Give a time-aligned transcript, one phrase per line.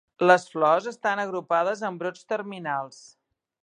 [0.29, 3.03] Les flors estan agrupades en brots terminals.